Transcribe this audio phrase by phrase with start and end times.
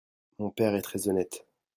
[0.39, 1.45] Mon père est très honnête.